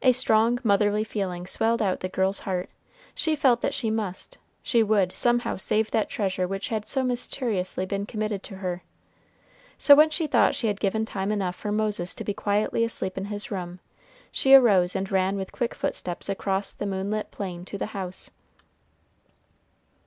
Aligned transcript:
A 0.00 0.12
strong 0.12 0.58
motherly 0.64 1.04
feeling 1.04 1.46
swelled 1.46 1.82
out 1.82 2.00
the 2.00 2.08
girl's 2.08 2.38
heart, 2.48 2.70
she 3.14 3.36
felt 3.36 3.60
that 3.60 3.74
she 3.74 3.90
must, 3.90 4.38
she 4.62 4.82
would, 4.82 5.12
somehow 5.12 5.56
save 5.56 5.90
that 5.90 6.08
treasure 6.08 6.48
which 6.48 6.68
had 6.70 6.86
so 6.86 7.04
mysteriously 7.04 7.84
been 7.84 8.06
committed 8.06 8.42
to 8.44 8.56
her. 8.56 8.82
So, 9.76 9.94
when 9.94 10.08
she 10.08 10.26
thought 10.26 10.54
she 10.54 10.68
had 10.68 10.80
given 10.80 11.04
time 11.04 11.30
enough 11.30 11.56
for 11.56 11.70
Moses 11.70 12.14
to 12.14 12.24
be 12.24 12.32
quietly 12.32 12.84
asleep 12.84 13.18
in 13.18 13.26
his 13.26 13.50
room, 13.50 13.80
she 14.32 14.54
arose 14.54 14.96
and 14.96 15.12
ran 15.12 15.36
with 15.36 15.52
quick 15.52 15.74
footsteps 15.74 16.30
across 16.30 16.72
the 16.72 16.86
moonlit 16.86 17.30
plain 17.30 17.66
to 17.66 17.76
the 17.76 17.86
house. 17.92 18.30